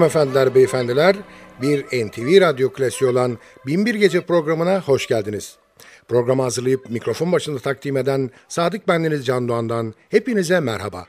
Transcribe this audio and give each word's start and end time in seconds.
Hanımefendiler, 0.00 0.54
beyefendiler, 0.54 1.16
bir 1.62 1.84
NTV 1.84 2.40
Radyo 2.40 2.72
klasiği 2.72 3.10
olan 3.10 3.38
Binbir 3.66 3.94
Gece 3.94 4.20
programına 4.20 4.80
hoş 4.80 5.06
geldiniz. 5.06 5.56
Programı 6.08 6.42
hazırlayıp 6.42 6.90
mikrofon 6.90 7.32
başında 7.32 7.58
takdim 7.58 7.96
eden 7.96 8.30
Sadık 8.48 8.88
Bendeniz 8.88 9.26
Can 9.26 9.48
Doğan'dan 9.48 9.94
hepinize 10.08 10.60
merhaba. 10.60 11.06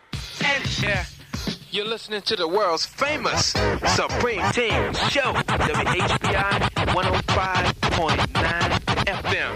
You're 1.72 1.94
listening 1.94 2.24
to 2.24 2.36
the 2.36 2.44
world's 2.44 2.86
famous 2.88 3.56
Supreme 3.96 4.52
Team 4.52 4.94
Show, 4.94 5.34
WHBI 5.48 6.36
105.9 6.86 8.22
FM. 9.06 9.54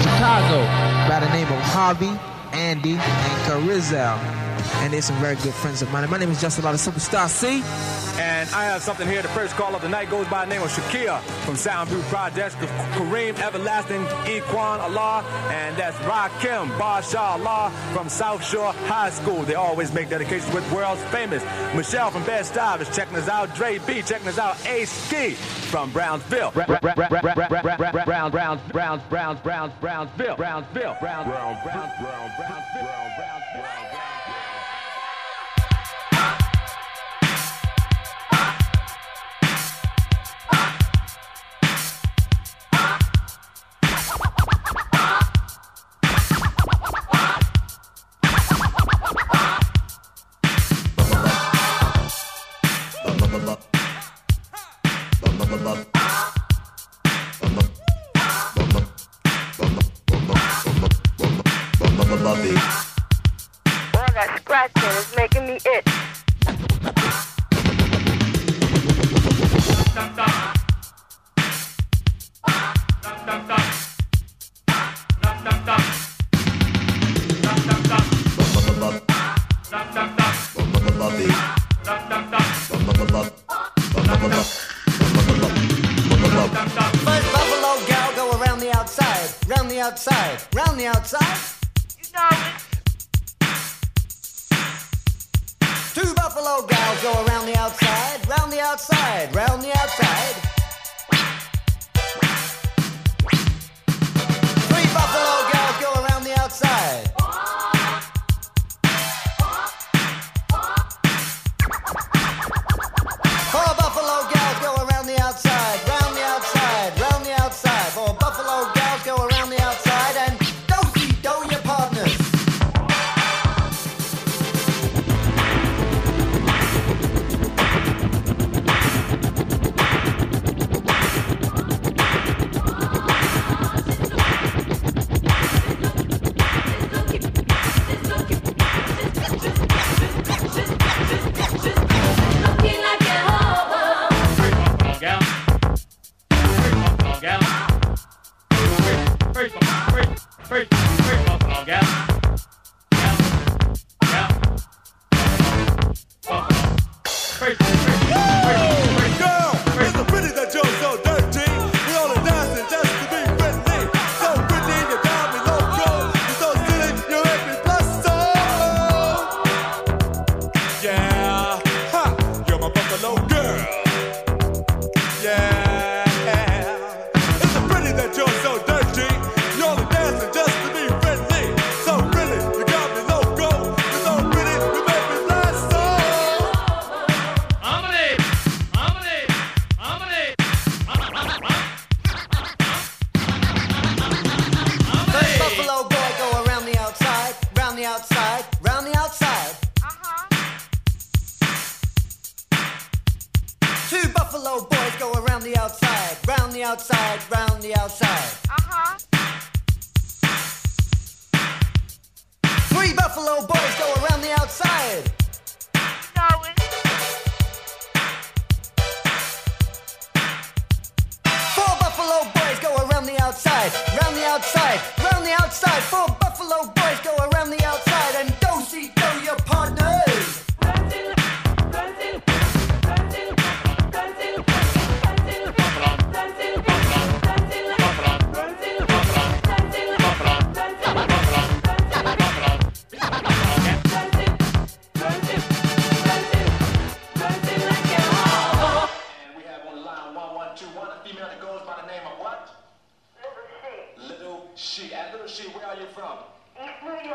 Chicago, 0.00 0.60
by 1.08 1.20
the 1.20 1.32
name 1.34 1.52
of 1.52 1.60
Harvey, 1.74 2.12
Andy, 2.52 2.92
and 2.92 3.46
Carizel. 3.46 4.41
And 4.82 4.92
they're 4.92 5.02
some 5.02 5.16
very 5.16 5.36
good 5.36 5.54
friends 5.54 5.82
of 5.82 5.92
mine. 5.92 6.08
My 6.10 6.18
name 6.18 6.30
is 6.30 6.40
Justin 6.40 6.64
Lotta 6.64 6.78
Superstar 6.78 7.28
C. 7.28 7.62
And 8.20 8.48
I 8.50 8.64
have 8.64 8.82
something 8.82 9.08
here. 9.08 9.22
The 9.22 9.28
first 9.28 9.54
call 9.54 9.74
of 9.74 9.82
the 9.82 9.88
night 9.88 10.10
goes 10.10 10.26
by 10.28 10.44
the 10.44 10.50
name 10.50 10.62
of 10.62 10.70
Shakia 10.70 11.20
from 11.44 11.56
Soundproof 11.56 12.04
Projects, 12.08 12.54
Kareem 12.56 13.38
Everlasting 13.40 14.04
Equan 14.26 14.80
Allah, 14.80 15.24
and 15.50 15.76
that's 15.76 15.96
Rakim 15.98 16.68
Bashar 16.78 17.40
Allah 17.40 17.72
from 17.92 18.08
South 18.08 18.44
Shore 18.44 18.72
High 18.86 19.10
School. 19.10 19.42
They 19.42 19.54
always 19.54 19.92
make 19.94 20.10
dedications 20.10 20.52
with 20.54 20.70
world's 20.72 21.02
famous. 21.04 21.42
Michelle 21.74 22.10
from 22.10 22.24
Bed 22.24 22.44
Stuy 22.44 22.80
is 22.80 22.94
checking 22.94 23.16
us 23.16 23.28
out. 23.28 23.54
Dre 23.54 23.78
B 23.78 24.02
checking 24.02 24.28
us 24.28 24.38
out. 24.38 24.56
A 24.66 24.84
Ski 24.84 25.30
from 25.70 25.90
Brownsville. 25.90 26.50
Browns, 26.52 26.68
Browns, 28.30 28.32
Browns, 28.32 29.02
Browns, 29.08 29.40
Browns, 29.40 29.72
Brownsville. 29.80 30.36
Brownsville. 30.36 30.96
Browns, 31.00 31.26
Browns, 31.26 31.26
Browns, 31.26 31.92
Browns, 31.98 32.32
Brownsville. 32.36 33.81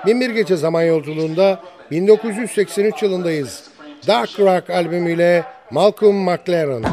Binbir 0.08 0.30
Gece 0.30 0.56
Zaman 0.56 0.82
Yolculuğunda 0.82 1.64
1983 1.92 3.04
yılındayız. 3.04 3.70
Dark 4.08 4.40
Rock 4.40 4.70
albümüyle 4.70 5.46
Malcolm 5.72 6.16
McLaren. 6.16 6.84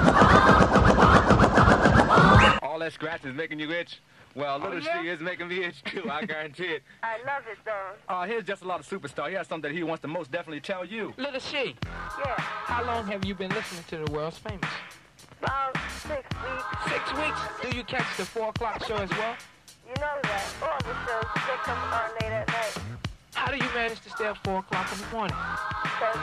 All 2.62 2.81
that 2.81 2.93
scratch 2.93 3.25
is 3.25 3.34
making 3.37 3.61
you 3.61 3.72
itch. 3.72 3.93
Well, 4.34 4.61
Little 4.61 4.78
oh, 4.78 5.05
yeah? 5.05 5.14
İs 5.14 5.20
making 5.20 5.49
me 5.49 5.66
itch 5.66 5.84
too, 5.84 6.00
I 6.00 6.26
guarantee 6.26 6.75
it. 6.75 6.82
I 7.02 7.18
love 7.18 7.47
it, 7.52 7.59
though. 7.64 8.14
Uh, 8.14 8.26
here's 8.26 8.44
just 8.49 8.62
a 8.62 8.68
lot 8.68 8.80
of 8.80 8.87
superstar. 8.87 9.28
He 9.28 9.37
has 9.37 9.47
something 9.47 9.71
that 9.71 9.76
he 9.78 9.85
wants 9.85 10.02
to 10.02 10.09
most 10.09 10.33
definitely 10.33 10.61
tell 10.61 10.85
you. 10.85 11.12
Little 11.16 11.40
She. 11.40 11.76
Yeah. 12.18 12.40
How 12.66 12.85
long 12.85 13.06
have 13.06 13.25
you 13.25 13.35
been 13.37 13.50
listening 13.50 13.85
to 13.90 13.97
the 14.04 14.12
world's 14.12 14.38
famous? 14.38 14.71
About 15.40 15.76
six 16.02 16.25
weeks. 16.42 16.64
Six 16.88 17.12
weeks? 17.12 17.40
Do 17.62 17.76
you 17.76 17.85
catch 17.85 18.16
the 18.16 18.25
4 18.25 18.49
o'clock 18.49 18.85
show 18.87 18.97
as 18.97 19.11
well? 19.11 19.37
You 19.87 19.93
know 20.00 20.17
that 20.23 20.45
all 20.62 20.79
the 20.81 20.95
shows 21.05 21.29
they 21.35 21.57
come 21.62 21.79
on 21.93 22.09
late 22.23 22.33
at 22.33 22.49
night. 22.49 22.79
How 23.35 23.50
do 23.50 23.57
you 23.57 23.71
manage 23.75 24.00
to 24.00 24.11
stay 24.11 24.26
up 24.26 24.38
4 24.43 24.61
o'clock 24.61 24.91
in 24.91 24.99
the 24.99 25.07
morning? 25.12 25.37
Because 25.83 26.17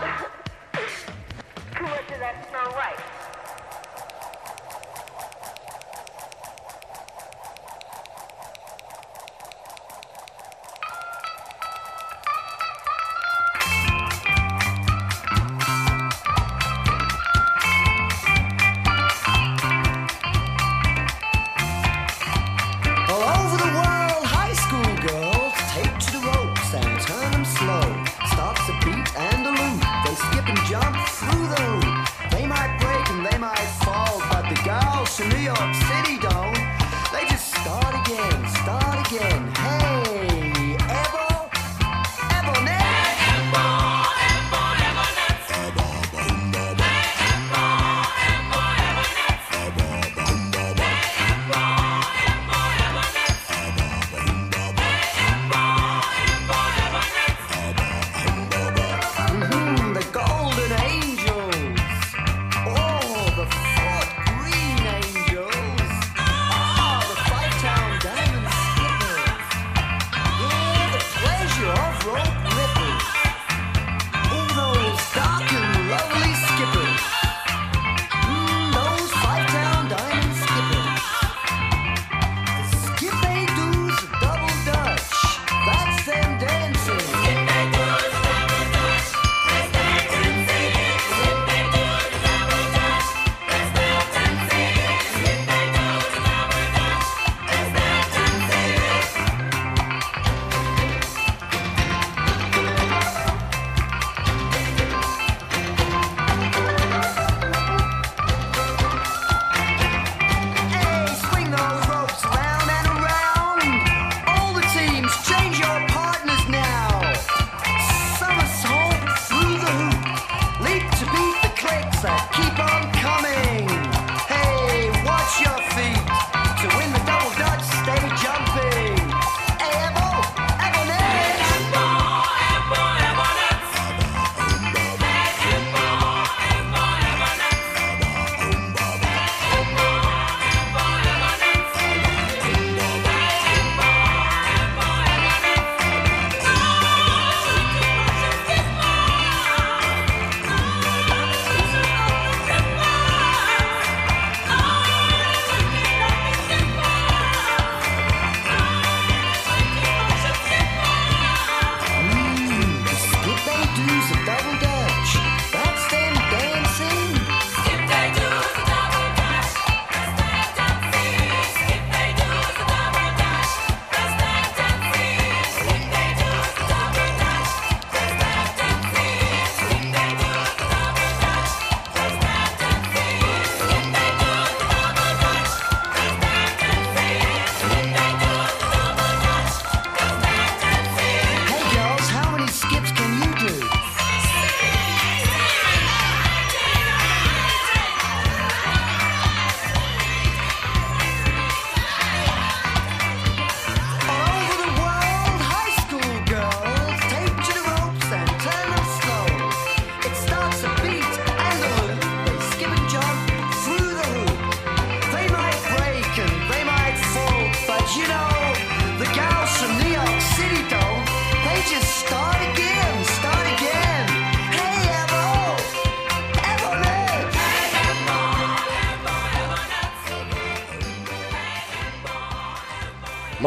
too 1.77 1.84
much 1.84 2.12
of 2.12 2.20
that 2.20 2.50
Snow 2.50 2.75
Right. 2.75 3.20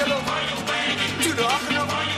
Angelo, 0.00 0.18
to 1.22 1.32
the 1.34 1.44
Arsenal. 1.44 2.09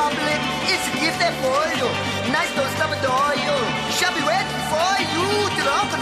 It's 0.00 0.72
is 0.72 0.80
a 0.88 0.92
gift 0.96 1.18
that 1.20 1.34
for 1.44 1.60
you. 1.76 1.88
Nice 2.32 2.48
don't 2.56 2.72
stop 2.72 2.88
the 3.04 3.10
oil. 3.12 3.60
Shall 3.92 4.14
be 4.16 4.24
waiting 4.24 4.62
for 4.72 4.92
you 5.12 5.28
to 5.52 5.60
rock 5.68 5.92
on. 5.92 6.00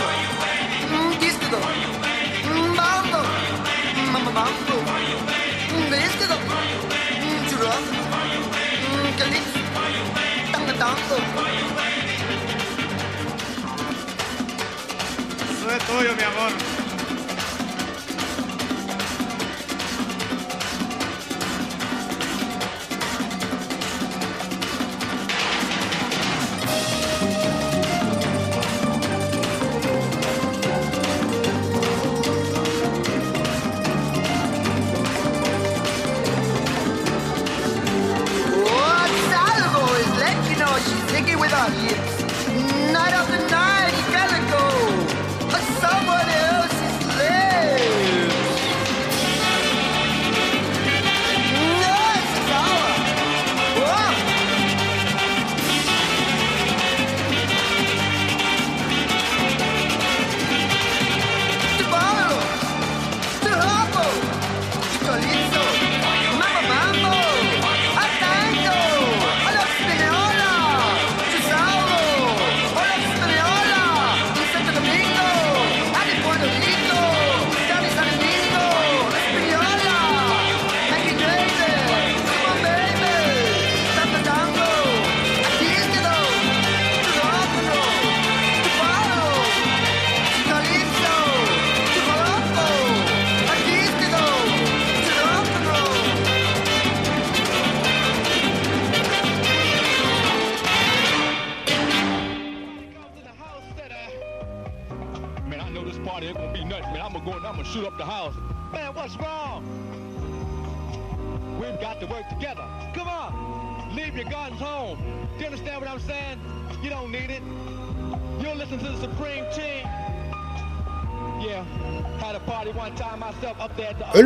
Mm, 0.86 1.18
disco 1.18 1.46
go. 1.50 1.58
Mambo. 2.78 3.20
Mmm, 3.98 4.30
mambo. 4.38 4.76
Mm, 5.74 5.90
disco 5.90 6.30
go. 6.30 6.38
Mm, 6.38 7.42
to 7.50 7.56
rock. 7.58 7.84
Mm, 8.86 9.18
tango 10.52 10.72
tango. 10.78 11.16
Eso 15.50 15.66
es 15.74 15.82
tuyo, 15.86 16.14
mi 16.14 16.22
amor. 16.22 16.77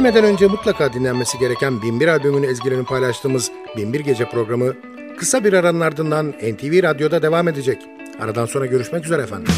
Ölmeden 0.02 0.24
önce 0.24 0.46
mutlaka 0.46 0.92
dinlenmesi 0.92 1.38
gereken 1.38 1.82
Binbir 1.82 2.08
albümünün 2.08 2.48
ezgilerini 2.48 2.84
paylaştığımız 2.84 3.50
Binbir 3.76 4.00
Gece 4.00 4.28
programı 4.28 4.74
kısa 5.18 5.44
bir 5.44 5.52
aranın 5.52 5.80
ardından 5.80 6.28
NTV 6.28 6.82
Radyo'da 6.82 7.22
devam 7.22 7.48
edecek. 7.48 7.82
Aradan 8.20 8.46
sonra 8.46 8.66
görüşmek 8.66 9.04
üzere 9.04 9.22
efendim. 9.22 9.52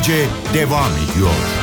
Gece 0.00 0.26
devam 0.54 0.92
ediyor. 0.92 1.59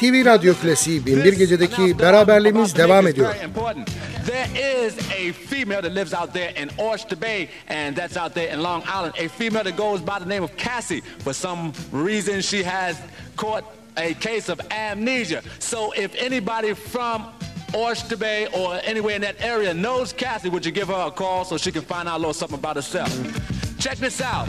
NTV 0.00 0.24
Radyo 0.24 0.54
Klasiği 0.54 1.06
Binbir 1.06 1.32
Gece'deki 1.32 1.98
beraberliğimiz 1.98 2.76
devam 2.76 3.06
ediyor. 3.06 3.34
There 4.26 4.86
is 4.86 4.94
a 4.98 5.32
female 5.32 5.82
that 5.82 5.94
lives 5.94 6.14
out 6.14 6.32
there 6.32 6.62
in 6.62 6.70
Oyster 6.78 7.22
Bay, 7.22 7.48
and 7.68 7.96
that's 7.96 8.16
out 8.16 8.34
there 8.34 8.54
in 8.54 8.62
Long 8.62 8.82
Island. 8.82 9.14
A 9.18 9.28
female 9.28 9.64
that 9.64 9.76
goes 9.76 10.00
by 10.00 10.18
the 10.18 10.28
name 10.28 10.44
of 10.44 10.56
Cassie. 10.56 11.02
For 11.24 11.34
some 11.34 11.72
reason, 11.92 12.40
she 12.40 12.62
has 12.62 12.96
caught 13.36 13.64
a 13.96 14.14
case 14.14 14.52
of 14.52 14.60
amnesia. 14.70 15.42
So 15.58 15.92
if 15.96 16.10
anybody 16.26 16.74
from 16.74 17.22
Oyster 17.74 18.16
Bay 18.16 18.46
or 18.52 18.80
anywhere 18.84 19.16
in 19.16 19.22
that 19.22 19.36
area 19.44 19.74
knows 19.74 20.14
Cassie, 20.14 20.50
would 20.50 20.66
you 20.66 20.72
give 20.72 20.88
her 20.88 21.06
a 21.06 21.10
call 21.10 21.44
so 21.44 21.58
she 21.58 21.72
can 21.72 21.82
find 21.82 22.08
out 22.08 22.16
a 22.16 22.18
little 22.18 22.34
something 22.34 22.58
about 22.58 22.76
herself? 22.76 23.10
Check 23.78 23.98
this 23.98 24.20
out. 24.20 24.48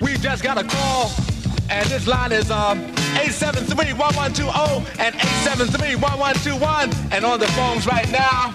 We 0.00 0.16
just 0.16 0.42
got 0.42 0.56
a 0.56 0.64
call, 0.64 1.10
and 1.68 1.86
this 1.90 2.06
line 2.06 2.32
is 2.32 2.50
um 2.50 2.80
873-1120 3.20 4.98
and 4.98 5.14
873-1121. 5.14 7.12
And 7.12 7.24
on 7.26 7.38
the 7.38 7.48
phones 7.48 7.86
right 7.86 8.10
now. 8.10 8.54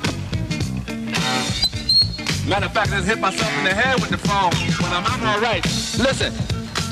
Matter 2.49 2.65
of 2.65 2.73
fact, 2.73 2.91
I 2.91 2.97
just 2.97 3.07
hit 3.07 3.19
myself 3.19 3.51
in 3.59 3.63
the 3.65 3.73
head 3.73 4.01
with 4.01 4.09
the 4.09 4.17
phone. 4.17 4.51
But 4.81 4.89
I'm, 4.89 5.05
I'm 5.05 5.23
all 5.27 5.39
right. 5.39 5.63
Listen, 6.01 6.33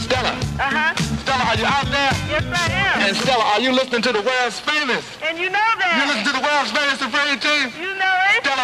Stella. 0.01 0.37
Uh-huh. 0.59 0.93
Stella, 1.25 1.43
are 1.49 1.57
you 1.57 1.65
out 1.65 1.85
there? 1.89 2.13
Yes, 2.29 2.45
I 2.45 2.69
am. 2.69 3.09
And 3.09 3.17
Stella, 3.17 3.43
are 3.43 3.59
you 3.59 3.71
listening 3.71 4.03
to 4.03 4.11
the 4.11 4.21
world's 4.21 4.59
famous? 4.59 5.05
And 5.23 5.39
you 5.39 5.49
know 5.49 5.69
that. 5.81 5.97
You 5.97 6.05
listen 6.13 6.25
to 6.29 6.33
the 6.37 6.45
world's 6.45 6.69
famous 6.69 6.99
Supreme 7.01 7.39
Team? 7.41 7.73
You 7.81 7.93
know 7.97 8.02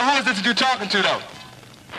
who 0.10 0.18
is 0.18 0.26
this 0.26 0.38
that 0.38 0.46
you're 0.46 0.54
talking 0.54 0.90
to, 0.90 1.02
though? 1.02 1.22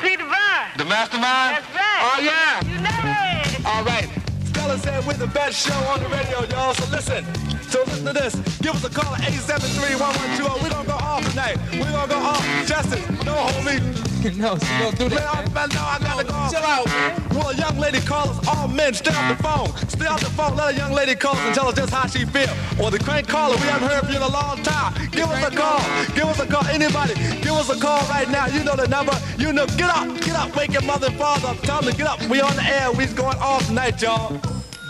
See 0.02 0.16
the 0.16 0.24
Divine. 0.24 0.70
The 0.76 0.84
mastermind? 0.84 1.62
That's 1.62 1.70
right. 1.74 2.02
Oh, 2.02 2.18
yeah. 2.18 2.64
You 2.66 2.80
know 2.82 3.02
it. 3.06 3.66
All 3.66 3.84
right. 3.84 4.08
Stella 4.46 4.78
said 4.78 5.04
we're 5.06 5.14
the 5.14 5.26
best 5.28 5.66
show 5.66 5.78
on 5.90 6.00
the 6.02 6.08
radio, 6.08 6.44
y'all. 6.50 6.74
So 6.74 6.90
listen. 6.90 7.24
So 7.68 7.82
listen 7.84 8.06
to 8.06 8.12
this. 8.12 8.34
Give 8.58 8.74
us 8.74 8.84
a 8.84 8.90
call 8.90 9.14
at 9.14 9.22
873-1120. 9.22 10.62
We're 10.62 10.70
going 10.70 10.86
to 10.86 10.90
go 10.90 10.98
off 10.98 11.28
tonight. 11.30 11.56
We're 11.72 11.90
going 11.90 12.08
to 12.08 12.14
go 12.14 12.20
off. 12.20 12.66
Justice, 12.66 13.08
no, 13.24 13.34
homie. 13.34 14.09
no, 14.36 14.58
so 14.58 14.66
don't 14.78 14.98
do 14.98 15.08
that. 15.08 15.50
Man, 15.54 15.68
no, 15.70 15.80
I 15.80 15.98
got 15.98 16.18
to 16.18 16.24
go. 16.24 16.36
Chill 16.50 16.62
out, 16.62 16.86
man. 16.86 17.28
Will 17.30 17.48
a 17.48 17.54
young 17.54 17.78
lady 17.78 18.00
call 18.00 18.28
us? 18.28 18.46
All 18.48 18.68
men, 18.68 18.92
stay 18.92 19.14
off 19.14 19.34
the 19.34 19.42
phone. 19.42 19.88
Stay 19.88 20.06
off 20.06 20.20
the 20.20 20.28
phone. 20.30 20.56
Let 20.56 20.74
a 20.74 20.76
young 20.76 20.92
lady 20.92 21.14
call 21.14 21.32
us 21.32 21.38
and 21.38 21.54
tell 21.54 21.68
us 21.68 21.74
just 21.74 21.90
how 21.90 22.06
she 22.06 22.26
feel. 22.26 22.50
Or 22.78 22.90
the 22.90 22.98
crank 22.98 23.28
caller. 23.28 23.56
We 23.56 23.62
haven't 23.62 23.88
heard 23.88 24.00
from 24.00 24.10
you 24.10 24.16
in 24.16 24.22
a 24.22 24.28
long 24.28 24.62
time. 24.62 24.92
Give 25.10 25.24
us 25.24 25.42
a 25.42 25.56
call. 25.56 25.80
Give 26.14 26.26
us 26.26 26.38
a 26.38 26.46
call. 26.46 26.66
Anybody, 26.66 27.14
give 27.40 27.52
us 27.52 27.70
a 27.70 27.80
call 27.80 28.00
right 28.10 28.28
now. 28.28 28.46
You 28.46 28.62
know 28.62 28.76
the 28.76 28.88
number. 28.88 29.18
You 29.38 29.54
know, 29.54 29.66
get 29.66 29.88
up. 29.88 30.06
Get 30.20 30.36
up. 30.36 30.54
Wake 30.54 30.72
your 30.72 30.82
mother 30.82 31.06
and 31.06 31.16
father 31.16 31.48
up. 31.48 31.60
Tell 31.62 31.80
them 31.80 31.90
to 31.90 31.96
get 31.96 32.06
up. 32.06 32.20
We 32.28 32.42
on 32.42 32.54
the 32.56 32.64
air. 32.64 32.92
We's 32.92 33.14
going 33.14 33.38
off 33.38 33.66
tonight, 33.68 34.02
y'all. 34.02 34.38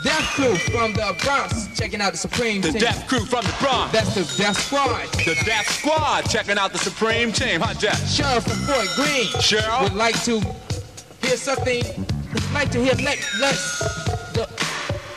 Death 0.03 0.25
Crew 0.35 0.57
from 0.57 0.93
the 0.95 1.15
Bronx 1.23 1.69
checking 1.79 2.01
out 2.01 2.13
the 2.13 2.19
Supreme 2.19 2.61
The 2.63 2.69
Team. 2.69 2.73
The 2.75 2.79
Death 2.81 3.07
Crew 3.07 3.25
from 3.27 3.45
the 3.45 3.55
Bronx. 3.61 3.93
That's 3.93 4.15
the 4.15 4.43
Death 4.43 4.59
Squad. 4.59 5.07
The 5.25 5.37
Death 5.45 5.69
Squad 5.71 6.23
checking 6.31 6.57
out 6.57 6.73
the 6.73 6.79
Supreme 6.79 7.33
Team. 7.33 7.61
Huh, 7.61 7.75
Jeff? 7.75 8.09
Sheriff 8.09 8.45
from 8.45 8.57
Fort 8.67 8.89
Greene 8.97 9.27
Cheryl? 9.43 9.83
would 9.83 9.95
like 9.95 10.23
to 10.25 10.41
hear 11.27 11.37
something. 11.37 11.83
Would 12.33 12.53
like 12.55 12.71
to 12.71 12.79
hear 12.83 12.95
let 13.05 13.19
let 13.41 13.55
the, 14.33 14.49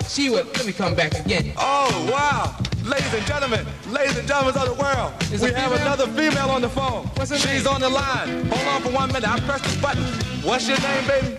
she 0.10 0.30
would 0.30 0.46
let 0.58 0.65
me 0.65 0.74
come 0.74 0.96
back 0.96 1.17
again. 1.26 1.54
Oh, 1.58 2.10
wow. 2.12 2.56
Ladies 2.84 3.13
and 3.13 3.26
gentlemen, 3.26 3.65
ladies 3.89 4.17
and 4.17 4.28
gentlemen 4.28 4.54
of 4.62 4.67
the 4.76 4.82
world, 4.84 5.13
Is 5.32 5.41
we 5.41 5.54
have 5.54 5.72
another 5.72 6.08
female 6.08 6.50
on 6.50 6.62
the 6.62 6.67
phone. 6.67 7.06
What's 7.15 7.32
her 7.32 7.38
She's 7.38 7.63
name? 7.63 7.74
on 7.76 7.80
the 7.82 7.88
line. 7.89 8.46
Hold 8.48 8.67
on 8.67 8.82
for 8.82 8.89
one 8.89 9.08
minute. 9.13 9.30
I 9.30 9.39
press 9.39 9.62
the 9.62 9.82
button. 9.82 10.04
What's 10.43 10.67
your 10.67 10.78
name, 10.82 11.08
baby? 11.08 11.38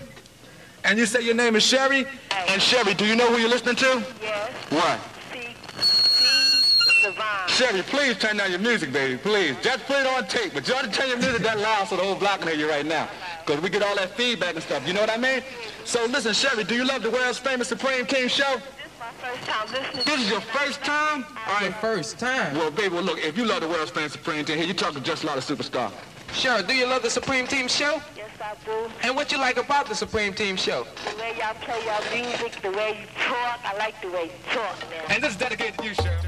And 0.85 0.99
you 0.99 1.07
say 1.07 1.21
your 1.21 1.33
name 1.33 1.55
is 1.55 1.63
Sherry? 1.63 2.05
And 2.47 2.61
Sherry, 2.61 2.93
do 2.93 3.05
you 3.05 3.15
know 3.15 3.27
who 3.27 3.37
you're 3.37 3.49
listening 3.49 3.75
to? 3.77 4.03
Yes. 4.21 4.51
What? 4.69 4.99
See, 5.33 5.55
see 5.81 7.09
Divine. 7.09 7.47
Sherry, 7.47 7.81
please 7.81 8.17
turn 8.19 8.37
down 8.37 8.51
your 8.51 8.59
music, 8.59 8.93
baby, 8.93 9.17
please. 9.17 9.55
Just 9.63 9.83
put 9.85 9.97
it 10.01 10.05
on 10.07 10.27
tape, 10.27 10.53
but 10.53 10.67
you 10.67 10.75
ought 10.75 10.83
to 10.83 10.91
turn 10.91 11.09
your 11.09 11.17
music 11.17 11.41
that 11.41 11.59
loud 11.59 11.87
so 11.87 11.97
the 11.97 12.03
whole 12.03 12.13
block 12.13 12.39
can 12.41 12.49
hear 12.49 12.57
you 12.57 12.69
right 12.69 12.85
now. 12.85 13.09
Because 13.43 13.61
we 13.63 13.69
get 13.71 13.81
all 13.81 13.95
that 13.95 14.11
feedback 14.11 14.53
and 14.53 14.63
stuff. 14.63 14.87
You 14.87 14.93
know 14.93 15.01
what 15.01 15.09
I 15.09 15.17
mean? 15.17 15.41
So 15.85 16.05
listen, 16.05 16.33
Sherry, 16.33 16.63
do 16.63 16.75
you 16.75 16.85
love 16.85 17.01
the 17.01 17.09
world's 17.09 17.39
famous 17.39 17.67
Supreme 17.67 18.05
King 18.05 18.27
show? 18.27 18.55
This 18.57 18.61
is 18.61 18.99
my 18.99 19.11
first 19.27 19.47
time. 19.47 20.03
This 20.05 20.19
is 20.21 20.29
your 20.29 20.41
first 20.41 20.83
time? 20.83 21.25
All 21.47 21.65
The 21.65 21.73
first 21.73 22.19
time. 22.19 22.55
Well, 22.55 22.69
baby, 22.69 22.93
well, 22.93 23.03
look, 23.03 23.17
if 23.23 23.35
you 23.37 23.45
love 23.45 23.61
the 23.61 23.67
world's 23.67 23.89
famous 23.89 24.11
Supreme 24.11 24.45
Team, 24.45 24.57
here, 24.57 24.67
you 24.67 24.75
talking 24.75 25.01
just 25.01 25.23
a 25.23 25.27
lot 25.27 25.37
of 25.39 25.43
superstar. 25.43 25.91
Sheriff, 26.33 26.67
do 26.67 26.73
you 26.75 26.85
love 26.85 27.01
the 27.01 27.09
Supreme 27.09 27.47
Team 27.47 27.67
show? 27.67 28.01
Yes, 28.15 28.29
I 28.41 28.53
do. 28.65 28.91
And 29.03 29.15
what 29.15 29.31
you 29.31 29.37
like 29.37 29.57
about 29.57 29.87
the 29.87 29.95
Supreme 29.95 30.33
Team 30.33 30.57
show? 30.57 30.85
The 31.09 31.17
way 31.21 31.35
y'all 31.39 31.53
play 31.55 31.81
your 31.85 32.27
music, 32.27 32.61
the 32.61 32.71
way 32.71 32.99
you 32.99 33.07
talk. 33.27 33.59
I 33.63 33.75
like 33.77 33.99
the 34.01 34.09
way 34.09 34.25
you 34.25 34.53
talk, 34.53 34.77
man. 34.89 35.03
And 35.09 35.23
this 35.23 35.31
is 35.31 35.37
dedicated 35.37 35.77
to 35.79 35.85
you, 35.85 35.93
Sherry. 35.93 36.19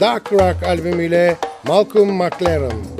Duck 0.00 0.30
Rock 0.32 0.62
albümüyle 0.62 1.36
Malcolm 1.64 2.10
McLaren. 2.10 2.99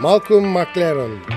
Malcolm 0.00 0.44
McLaren. 0.44 1.29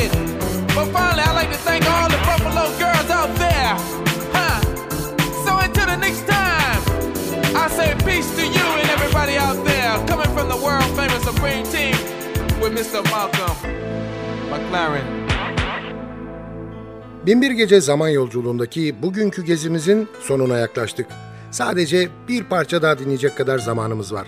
Record. 0.00 0.12
But 0.74 0.86
finally, 0.92 1.22
I'd 1.22 1.34
like 1.34 1.50
to 1.50 1.58
thank 1.58 1.84
all 1.90 2.08
the 2.08 2.18
Buffalo 2.28 2.64
girls 2.78 3.10
out 3.10 3.32
there. 3.38 3.74
Huh? 4.32 4.60
So 5.44 5.50
until 5.64 5.86
the 5.86 5.96
next 5.96 6.26
time, 6.26 6.80
I 7.56 7.68
say 7.68 7.94
peace 8.04 8.28
to 8.36 8.42
you 8.42 8.66
and 8.80 8.88
everybody 8.96 9.36
out 9.38 9.64
there. 9.64 9.92
Coming 10.06 10.30
from 10.36 10.48
the 10.48 10.60
world 10.64 10.88
famous 10.96 11.22
Supreme 11.24 11.64
Team 11.74 11.96
with 12.60 12.72
Mr. 12.78 13.02
Malcolm 13.10 13.56
McLaren. 14.50 15.26
Binbir 17.26 17.50
Gece 17.50 17.80
zaman 17.80 18.08
yolculuğundaki 18.08 19.02
bugünkü 19.02 19.44
gezimizin 19.44 20.08
sonuna 20.20 20.58
yaklaştık. 20.58 21.06
Sadece 21.50 22.08
bir 22.28 22.44
parça 22.44 22.82
daha 22.82 22.98
dinleyecek 22.98 23.36
kadar 23.36 23.58
zamanımız 23.58 24.12
var. 24.12 24.26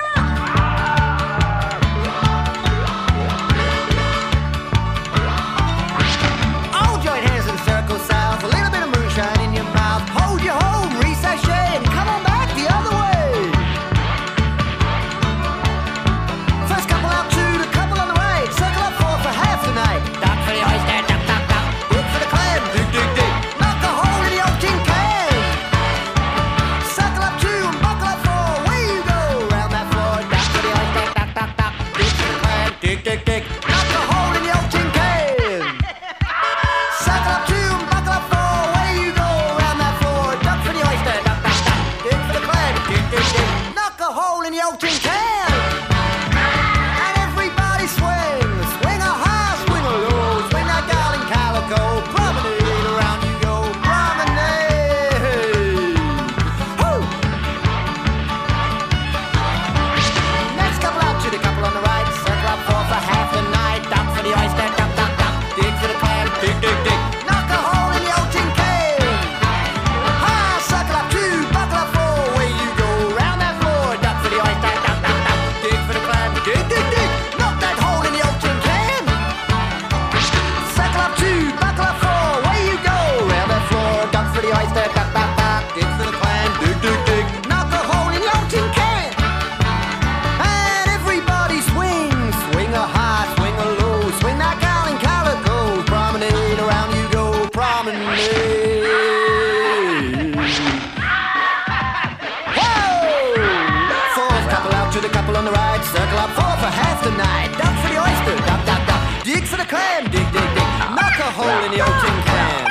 Four 107.00 107.12
for 107.12 107.16
half 107.16 107.16
the 107.16 107.16
night. 107.16 107.50
Duck 107.58 107.74
for 107.82 107.90
the 107.92 107.98
oyster, 108.00 108.36
duck, 108.46 108.64
duck, 108.66 108.86
duck. 108.86 109.24
Dig 109.24 109.44
for 109.44 109.56
the 109.56 109.64
clam, 109.64 110.04
dig, 110.10 110.26
dig, 110.32 110.48
dig. 110.54 110.68
Knock 110.96 111.18
a 111.18 111.30
hole 111.32 111.64
in 111.64 111.72
the 111.72 111.80
old 111.80 111.96
tin 112.00 112.16
can. 112.28 112.64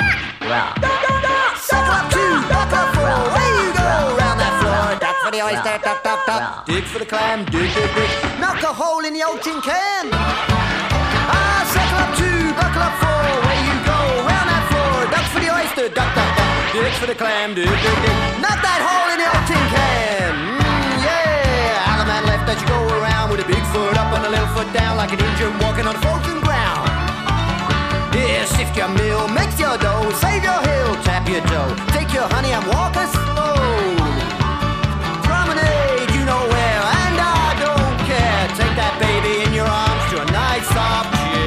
Circle 1.58 1.94
up 1.94 2.10
two, 2.10 2.34
buck 2.50 2.72
up 2.72 2.88
four, 2.94 3.38
you 3.58 3.70
go. 3.74 3.90
Round 4.18 4.38
that 4.40 4.54
floor, 4.60 4.98
duck 4.98 5.16
for 5.22 5.30
the 5.30 5.42
oyster, 5.42 5.78
duck, 5.82 6.02
duck, 6.02 6.26
duck. 6.26 6.66
Dig 6.66 6.84
for 6.84 6.98
the 6.98 7.06
clam, 7.06 7.44
dig, 7.44 7.74
dig, 7.74 7.90
dig. 7.94 8.10
Knock 8.40 8.62
a 8.62 8.72
hole 8.72 9.04
in 9.04 9.12
the 9.14 9.22
old 9.22 9.42
tin 9.42 9.60
can. 9.62 10.10
Ah, 11.30 11.62
circle 11.70 12.00
up 12.02 12.12
two, 12.18 12.54
buckle 12.58 12.82
up 12.82 12.94
four, 13.02 13.22
away 13.34 13.58
you 13.66 13.76
go. 13.86 13.98
Round 14.26 14.48
that 14.50 14.64
floor, 14.70 15.06
duck 15.14 15.26
for 15.30 15.40
the 15.40 15.50
oyster, 15.50 15.86
duck, 15.94 16.10
duck, 16.14 16.30
duck. 16.36 16.46
Dig 16.74 16.94
for 16.98 17.06
the 17.06 17.14
clam, 17.14 17.54
dig, 17.54 17.66
dig, 17.66 17.98
dig. 18.04 18.16
Knock 18.42 18.58
that 18.62 18.80
hole 18.82 19.09
with 23.40 23.48
a 23.48 23.52
big 23.52 23.64
foot 23.72 23.96
up 23.96 24.12
and 24.12 24.26
a 24.26 24.30
little 24.30 24.46
foot 24.48 24.70
down 24.72 24.96
like 24.96 25.12
an 25.12 25.20
Indian 25.20 25.52
walking 25.60 25.86
on 25.86 25.94
frozen 26.00 26.40
ground. 26.40 26.88
Yeah, 28.14 28.44
sift 28.44 28.76
your 28.76 28.88
meal, 28.88 29.28
mix 29.28 29.58
your 29.58 29.76
dough, 29.78 30.10
save 30.20 30.42
your 30.42 30.60
hill, 30.60 30.94
tap 31.04 31.28
your 31.28 31.40
toe. 31.42 31.74
Take 31.92 32.12
your 32.12 32.28
honey 32.28 32.52
and 32.52 32.66
walk 32.66 32.96
us 32.96 33.12
slow. 33.12 33.54
Promenade, 35.24 36.10
you 36.16 36.24
know 36.24 36.42
where, 36.52 36.82
and 37.00 37.16
I 37.16 37.56
don't 37.64 37.96
care. 38.10 38.48
Take 38.58 38.74
that 38.76 38.94
baby 39.00 39.44
in 39.46 39.54
your 39.54 39.68
arms 39.68 40.04
to 40.10 40.16
a 40.22 40.26
nice 40.32 40.66
soft 40.74 41.14
chair. 41.16 41.40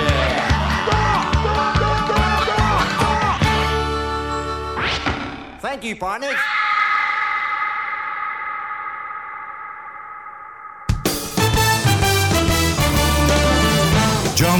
Thank 5.60 5.84
you, 5.84 5.96
partners. 5.96 6.63